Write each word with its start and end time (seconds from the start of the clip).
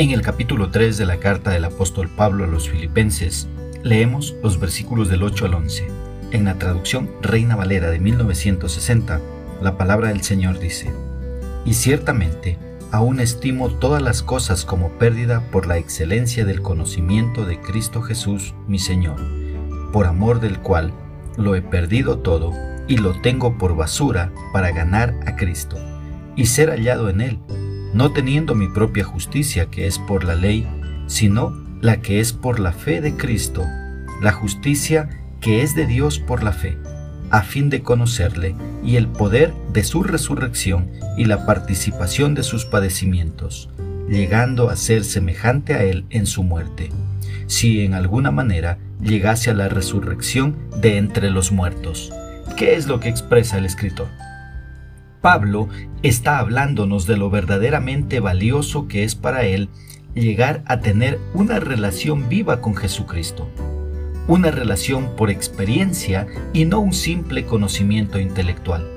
En 0.00 0.12
el 0.12 0.22
capítulo 0.22 0.70
3 0.70 0.96
de 0.96 1.04
la 1.04 1.18
carta 1.18 1.50
del 1.50 1.66
apóstol 1.66 2.08
Pablo 2.08 2.44
a 2.44 2.46
los 2.46 2.70
filipenses, 2.70 3.48
leemos 3.82 4.34
los 4.42 4.58
versículos 4.58 5.10
del 5.10 5.22
8 5.22 5.44
al 5.44 5.52
11. 5.52 5.88
En 6.30 6.46
la 6.46 6.54
traducción 6.54 7.10
Reina 7.20 7.54
Valera 7.54 7.90
de 7.90 8.00
1960, 8.00 9.20
la 9.60 9.76
palabra 9.76 10.08
del 10.08 10.22
Señor 10.22 10.58
dice, 10.58 10.90
Y 11.66 11.74
ciertamente, 11.74 12.56
aún 12.90 13.20
estimo 13.20 13.68
todas 13.68 14.00
las 14.00 14.22
cosas 14.22 14.64
como 14.64 14.88
pérdida 14.92 15.42
por 15.50 15.66
la 15.66 15.76
excelencia 15.76 16.46
del 16.46 16.62
conocimiento 16.62 17.44
de 17.44 17.60
Cristo 17.60 18.00
Jesús, 18.00 18.54
mi 18.66 18.78
Señor, 18.78 19.20
por 19.92 20.06
amor 20.06 20.40
del 20.40 20.60
cual 20.60 20.94
lo 21.36 21.56
he 21.56 21.60
perdido 21.60 22.20
todo 22.20 22.54
y 22.88 22.96
lo 22.96 23.20
tengo 23.20 23.58
por 23.58 23.76
basura 23.76 24.32
para 24.54 24.72
ganar 24.72 25.14
a 25.26 25.36
Cristo 25.36 25.76
y 26.36 26.46
ser 26.46 26.70
hallado 26.70 27.10
en 27.10 27.20
Él 27.20 27.38
no 27.92 28.12
teniendo 28.12 28.54
mi 28.54 28.68
propia 28.68 29.04
justicia 29.04 29.66
que 29.66 29.86
es 29.86 29.98
por 29.98 30.24
la 30.24 30.34
ley, 30.34 30.66
sino 31.06 31.52
la 31.80 32.00
que 32.00 32.20
es 32.20 32.32
por 32.32 32.60
la 32.60 32.72
fe 32.72 33.00
de 33.00 33.16
Cristo, 33.16 33.64
la 34.20 34.32
justicia 34.32 35.08
que 35.40 35.62
es 35.62 35.74
de 35.74 35.86
Dios 35.86 36.18
por 36.18 36.42
la 36.42 36.52
fe, 36.52 36.76
a 37.30 37.42
fin 37.42 37.70
de 37.70 37.82
conocerle 37.82 38.54
y 38.84 38.96
el 38.96 39.08
poder 39.08 39.52
de 39.72 39.84
su 39.84 40.02
resurrección 40.02 40.90
y 41.16 41.24
la 41.24 41.46
participación 41.46 42.34
de 42.34 42.42
sus 42.42 42.64
padecimientos, 42.64 43.70
llegando 44.08 44.70
a 44.70 44.76
ser 44.76 45.04
semejante 45.04 45.74
a 45.74 45.82
él 45.82 46.04
en 46.10 46.26
su 46.26 46.42
muerte, 46.42 46.90
si 47.46 47.84
en 47.84 47.94
alguna 47.94 48.30
manera 48.30 48.78
llegase 49.00 49.50
a 49.50 49.54
la 49.54 49.68
resurrección 49.68 50.56
de 50.80 50.98
entre 50.98 51.30
los 51.30 51.52
muertos. 51.52 52.12
¿Qué 52.56 52.74
es 52.74 52.86
lo 52.86 53.00
que 53.00 53.08
expresa 53.08 53.58
el 53.58 53.64
escritor? 53.64 54.08
Pablo 55.20 55.68
está 56.02 56.38
hablándonos 56.38 57.06
de 57.06 57.16
lo 57.16 57.30
verdaderamente 57.30 58.20
valioso 58.20 58.88
que 58.88 59.04
es 59.04 59.14
para 59.14 59.44
él 59.44 59.68
llegar 60.14 60.62
a 60.66 60.80
tener 60.80 61.18
una 61.34 61.60
relación 61.60 62.28
viva 62.28 62.60
con 62.60 62.74
Jesucristo, 62.74 63.48
una 64.28 64.50
relación 64.50 65.14
por 65.16 65.30
experiencia 65.30 66.26
y 66.52 66.64
no 66.64 66.80
un 66.80 66.94
simple 66.94 67.44
conocimiento 67.44 68.18
intelectual. 68.18 68.88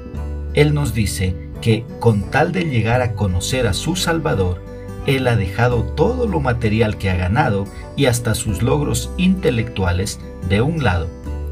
Él 0.53 0.73
nos 0.73 0.93
dice 0.93 1.35
que 1.61 1.85
con 1.99 2.31
tal 2.31 2.51
de 2.51 2.65
llegar 2.65 3.01
a 3.01 3.13
conocer 3.13 3.67
a 3.67 3.73
su 3.73 3.95
Salvador, 3.95 4.63
Él 5.05 5.27
ha 5.27 5.35
dejado 5.35 5.83
todo 5.83 6.27
lo 6.27 6.39
material 6.39 6.97
que 6.97 7.09
ha 7.09 7.15
ganado 7.15 7.65
y 7.97 8.05
hasta 8.05 8.33
sus 8.33 8.61
logros 8.61 9.11
intelectuales 9.17 10.19
de 10.47 10.61
un 10.61 10.83
lado 10.83 11.07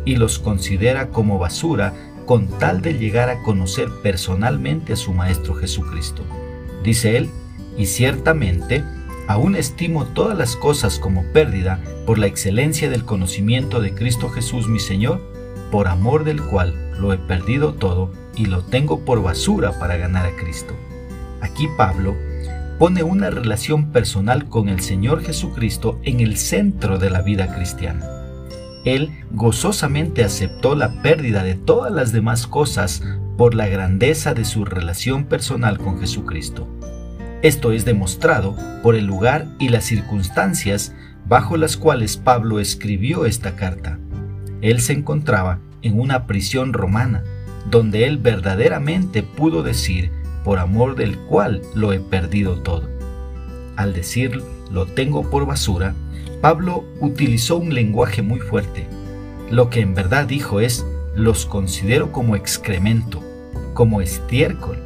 y 0.05 0.15
los 0.15 0.39
considera 0.39 1.09
como 1.09 1.37
basura 1.37 1.93
con 2.25 2.47
tal 2.59 2.81
de 2.81 2.93
llegar 2.93 3.29
a 3.29 3.41
conocer 3.43 3.89
personalmente 4.01 4.93
a 4.93 4.95
su 4.95 5.13
Maestro 5.13 5.55
Jesucristo. 5.55 6.23
Dice 6.83 7.17
él, 7.17 7.29
y 7.77 7.85
ciertamente, 7.85 8.83
aún 9.27 9.55
estimo 9.55 10.05
todas 10.05 10.37
las 10.37 10.55
cosas 10.55 10.99
como 10.99 11.23
pérdida 11.31 11.79
por 12.05 12.19
la 12.19 12.27
excelencia 12.27 12.89
del 12.89 13.05
conocimiento 13.05 13.81
de 13.81 13.93
Cristo 13.93 14.29
Jesús 14.29 14.67
mi 14.67 14.79
Señor, 14.79 15.21
por 15.71 15.87
amor 15.87 16.23
del 16.23 16.41
cual 16.41 16.91
lo 16.99 17.13
he 17.13 17.17
perdido 17.17 17.73
todo 17.73 18.11
y 18.35 18.45
lo 18.45 18.63
tengo 18.63 18.99
por 19.05 19.21
basura 19.21 19.79
para 19.79 19.97
ganar 19.97 20.25
a 20.25 20.35
Cristo. 20.35 20.75
Aquí 21.41 21.67
Pablo 21.77 22.15
pone 22.77 23.03
una 23.03 23.29
relación 23.29 23.91
personal 23.91 24.49
con 24.49 24.69
el 24.69 24.81
Señor 24.81 25.23
Jesucristo 25.23 25.99
en 26.03 26.19
el 26.19 26.37
centro 26.37 26.97
de 26.97 27.09
la 27.09 27.21
vida 27.21 27.53
cristiana 27.53 28.20
él 28.85 29.11
gozosamente 29.31 30.23
aceptó 30.23 30.75
la 30.75 31.01
pérdida 31.01 31.43
de 31.43 31.55
todas 31.55 31.91
las 31.91 32.11
demás 32.11 32.47
cosas 32.47 33.03
por 33.37 33.53
la 33.53 33.67
grandeza 33.67 34.33
de 34.33 34.45
su 34.45 34.65
relación 34.65 35.25
personal 35.25 35.77
con 35.77 35.99
Jesucristo. 35.99 36.67
Esto 37.41 37.71
es 37.71 37.85
demostrado 37.85 38.55
por 38.83 38.95
el 38.95 39.05
lugar 39.05 39.47
y 39.59 39.69
las 39.69 39.85
circunstancias 39.85 40.93
bajo 41.27 41.57
las 41.57 41.77
cuales 41.77 42.17
Pablo 42.17 42.59
escribió 42.59 43.25
esta 43.25 43.55
carta. 43.55 43.99
Él 44.61 44.79
se 44.79 44.93
encontraba 44.93 45.59
en 45.81 45.99
una 45.99 46.27
prisión 46.27 46.73
romana, 46.73 47.23
donde 47.69 48.05
él 48.05 48.17
verdaderamente 48.17 49.23
pudo 49.23 49.63
decir, 49.63 50.11
por 50.43 50.59
amor 50.59 50.95
del 50.95 51.17
cual 51.17 51.61
lo 51.75 51.93
he 51.93 51.99
perdido 51.99 52.61
todo. 52.61 52.89
Al 53.75 53.93
decir, 53.93 54.43
lo 54.71 54.85
tengo 54.85 55.29
por 55.29 55.45
basura, 55.45 55.95
Pablo 56.41 56.83
utilizó 56.99 57.57
un 57.57 57.73
lenguaje 57.73 58.23
muy 58.23 58.39
fuerte. 58.39 58.87
Lo 59.51 59.69
que 59.69 59.81
en 59.81 59.93
verdad 59.93 60.25
dijo 60.25 60.59
es, 60.59 60.85
los 61.15 61.45
considero 61.45 62.11
como 62.11 62.35
excremento, 62.35 63.21
como 63.75 64.01
estiércol, 64.01 64.79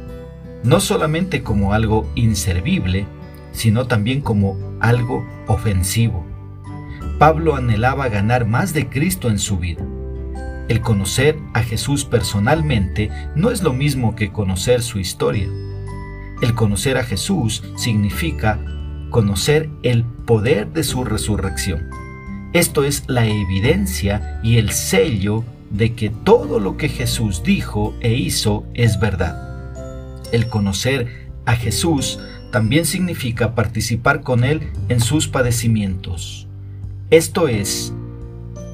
no 0.64 0.80
solamente 0.80 1.42
como 1.42 1.72
algo 1.72 2.06
inservible, 2.14 3.06
sino 3.52 3.86
también 3.86 4.20
como 4.20 4.58
algo 4.80 5.26
ofensivo. 5.46 6.26
Pablo 7.18 7.56
anhelaba 7.56 8.08
ganar 8.08 8.46
más 8.46 8.74
de 8.74 8.88
Cristo 8.90 9.30
en 9.30 9.38
su 9.38 9.56
vida. 9.58 9.82
El 10.68 10.82
conocer 10.82 11.38
a 11.54 11.62
Jesús 11.62 12.04
personalmente 12.04 13.10
no 13.34 13.50
es 13.50 13.62
lo 13.62 13.72
mismo 13.72 14.14
que 14.14 14.30
conocer 14.30 14.82
su 14.82 14.98
historia. 14.98 15.48
El 16.42 16.54
conocer 16.54 16.98
a 16.98 17.04
Jesús 17.04 17.62
significa 17.76 18.60
conocer 19.10 19.70
el 19.82 20.04
poder 20.04 20.72
de 20.72 20.84
su 20.84 21.04
resurrección. 21.04 21.88
Esto 22.52 22.84
es 22.84 23.04
la 23.06 23.26
evidencia 23.26 24.40
y 24.42 24.58
el 24.58 24.70
sello 24.70 25.44
de 25.70 25.94
que 25.94 26.10
todo 26.10 26.58
lo 26.58 26.76
que 26.76 26.88
Jesús 26.88 27.42
dijo 27.42 27.94
e 28.00 28.14
hizo 28.14 28.64
es 28.74 28.98
verdad. 28.98 29.42
El 30.32 30.48
conocer 30.48 31.28
a 31.44 31.54
Jesús 31.54 32.18
también 32.50 32.86
significa 32.86 33.54
participar 33.54 34.22
con 34.22 34.44
Él 34.44 34.62
en 34.88 35.00
sus 35.00 35.28
padecimientos. 35.28 36.46
Esto 37.10 37.48
es 37.48 37.92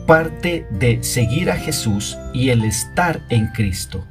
parte 0.06 0.66
de 0.70 1.02
seguir 1.02 1.50
a 1.50 1.56
Jesús 1.56 2.16
y 2.32 2.50
el 2.50 2.64
estar 2.64 3.22
en 3.30 3.48
Cristo. 3.48 4.04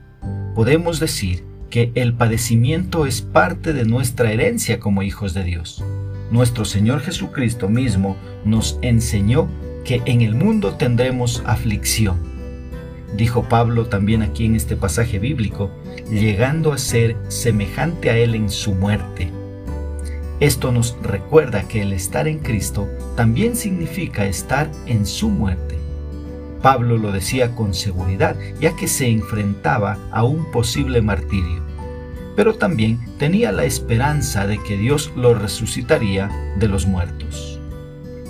Podemos 0.55 0.99
decir 0.99 1.43
que 1.69 1.91
el 1.95 2.13
padecimiento 2.13 3.05
es 3.05 3.21
parte 3.21 3.73
de 3.73 3.85
nuestra 3.85 4.31
herencia 4.31 4.79
como 4.79 5.03
hijos 5.03 5.33
de 5.33 5.43
Dios 5.43 5.83
nuestro 6.31 6.63
Señor 6.65 7.01
Jesucristo 7.01 7.69
mismo 7.69 8.17
nos 8.45 8.79
enseñó 8.81 9.49
que 9.83 10.01
en 10.05 10.21
el 10.21 10.33
mundo 10.33 10.75
tendremos 10.75 11.43
aflicción. 11.45 12.17
Dijo 13.15 13.43
Pablo 13.43 13.87
también 13.87 14.21
aquí 14.21 14.45
en 14.45 14.55
este 14.55 14.77
pasaje 14.77 15.19
bíblico, 15.19 15.69
llegando 16.09 16.71
a 16.71 16.77
ser 16.77 17.17
semejante 17.27 18.09
a 18.09 18.17
Él 18.17 18.35
en 18.35 18.49
su 18.49 18.73
muerte. 18.73 19.29
Esto 20.39 20.71
nos 20.71 20.97
recuerda 21.03 21.67
que 21.67 21.81
el 21.81 21.91
estar 21.91 22.27
en 22.27 22.39
Cristo 22.39 22.87
también 23.15 23.55
significa 23.55 24.25
estar 24.25 24.71
en 24.87 25.05
su 25.05 25.29
muerte. 25.29 25.77
Pablo 26.61 26.97
lo 26.97 27.11
decía 27.11 27.53
con 27.55 27.73
seguridad, 27.73 28.37
ya 28.59 28.75
que 28.75 28.87
se 28.87 29.07
enfrentaba 29.09 29.97
a 30.11 30.23
un 30.23 30.49
posible 30.51 31.01
martirio 31.01 31.70
pero 32.35 32.55
también 32.55 32.99
tenía 33.17 33.51
la 33.51 33.65
esperanza 33.65 34.47
de 34.47 34.61
que 34.63 34.77
Dios 34.77 35.11
lo 35.15 35.33
resucitaría 35.33 36.29
de 36.57 36.67
los 36.67 36.85
muertos. 36.87 37.59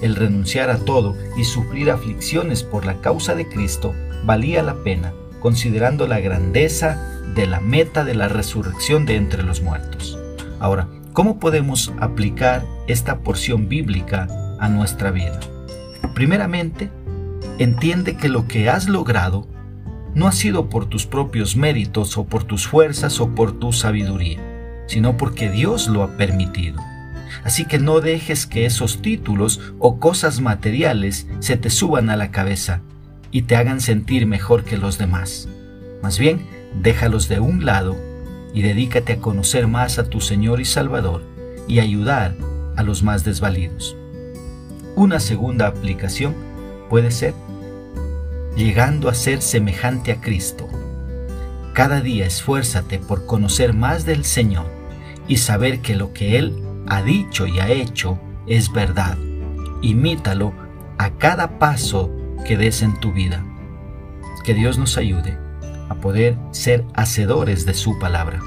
El 0.01 0.15
renunciar 0.15 0.69
a 0.69 0.77
todo 0.77 1.15
y 1.37 1.43
sufrir 1.43 1.91
aflicciones 1.91 2.63
por 2.63 2.85
la 2.85 3.01
causa 3.01 3.35
de 3.35 3.47
Cristo 3.47 3.93
valía 4.25 4.63
la 4.63 4.75
pena, 4.83 5.13
considerando 5.39 6.07
la 6.07 6.19
grandeza 6.19 7.21
de 7.35 7.47
la 7.47 7.59
meta 7.59 8.03
de 8.03 8.15
la 8.15 8.27
resurrección 8.27 9.05
de 9.05 9.15
entre 9.15 9.43
los 9.43 9.61
muertos. 9.61 10.17
Ahora, 10.59 10.87
¿cómo 11.13 11.39
podemos 11.39 11.93
aplicar 11.99 12.65
esta 12.87 13.19
porción 13.19 13.69
bíblica 13.69 14.27
a 14.59 14.69
nuestra 14.69 15.11
vida? 15.11 15.39
Primeramente, 16.13 16.89
entiende 17.57 18.17
que 18.17 18.29
lo 18.29 18.47
que 18.47 18.69
has 18.69 18.89
logrado 18.89 19.47
no 20.13 20.27
ha 20.27 20.31
sido 20.31 20.69
por 20.69 20.85
tus 20.85 21.05
propios 21.05 21.55
méritos 21.55 22.17
o 22.17 22.25
por 22.25 22.43
tus 22.43 22.67
fuerzas 22.67 23.19
o 23.19 23.33
por 23.33 23.53
tu 23.53 23.71
sabiduría, 23.73 24.39
sino 24.87 25.17
porque 25.17 25.49
Dios 25.49 25.87
lo 25.87 26.03
ha 26.03 26.17
permitido. 26.17 26.79
Así 27.43 27.65
que 27.65 27.79
no 27.79 28.01
dejes 28.01 28.45
que 28.45 28.65
esos 28.65 29.01
títulos 29.01 29.61
o 29.79 29.99
cosas 29.99 30.41
materiales 30.41 31.27
se 31.39 31.57
te 31.57 31.69
suban 31.69 32.09
a 32.09 32.17
la 32.17 32.31
cabeza 32.31 32.81
y 33.31 33.43
te 33.43 33.55
hagan 33.55 33.79
sentir 33.79 34.25
mejor 34.25 34.63
que 34.63 34.77
los 34.77 34.97
demás. 34.97 35.47
Más 36.03 36.19
bien, 36.19 36.45
déjalos 36.81 37.29
de 37.29 37.39
un 37.39 37.65
lado 37.65 37.95
y 38.53 38.61
dedícate 38.61 39.13
a 39.13 39.17
conocer 39.17 39.67
más 39.67 39.97
a 39.97 40.09
tu 40.09 40.19
Señor 40.19 40.59
y 40.59 40.65
Salvador 40.65 41.23
y 41.67 41.79
ayudar 41.79 42.35
a 42.75 42.83
los 42.83 43.01
más 43.01 43.23
desvalidos. 43.23 43.95
Una 44.95 45.19
segunda 45.19 45.67
aplicación 45.67 46.35
puede 46.89 47.11
ser 47.11 47.33
llegando 48.55 49.09
a 49.09 49.13
ser 49.13 49.41
semejante 49.41 50.11
a 50.11 50.21
Cristo. 50.21 50.67
Cada 51.73 52.01
día 52.01 52.25
esfuérzate 52.25 52.99
por 52.99 53.25
conocer 53.25 53.73
más 53.73 54.05
del 54.05 54.25
Señor 54.25 54.65
y 55.27 55.37
saber 55.37 55.79
que 55.79 55.95
lo 55.95 56.13
que 56.13 56.37
Él 56.37 56.61
ha 56.87 57.01
dicho 57.01 57.47
y 57.47 57.59
ha 57.59 57.69
hecho 57.69 58.19
es 58.47 58.71
verdad. 58.71 59.17
Imítalo 59.81 60.53
a 60.97 61.11
cada 61.11 61.59
paso 61.59 62.11
que 62.45 62.57
des 62.57 62.81
en 62.81 62.99
tu 62.99 63.13
vida. 63.13 63.43
Que 64.43 64.53
Dios 64.53 64.77
nos 64.77 64.97
ayude 64.97 65.37
a 65.89 65.95
poder 65.95 66.37
ser 66.51 66.85
hacedores 66.93 67.65
de 67.65 67.73
su 67.73 67.97
palabra. 67.99 68.41